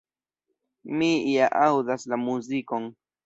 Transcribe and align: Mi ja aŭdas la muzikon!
Mi 1.01 1.09
ja 1.33 1.51
aŭdas 1.67 2.07
la 2.13 2.19
muzikon! 2.25 2.89